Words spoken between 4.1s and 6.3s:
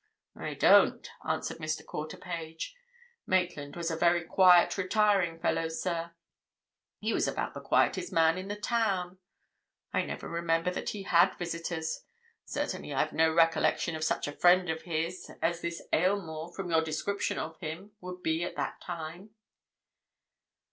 quiet, retiring fellow, sir: